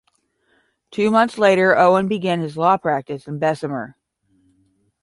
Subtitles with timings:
[0.89, 3.95] Two months later Owen began his law practice in Bessemer.